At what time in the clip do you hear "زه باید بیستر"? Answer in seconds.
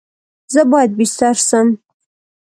0.53-1.35